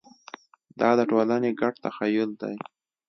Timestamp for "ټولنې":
1.09-1.51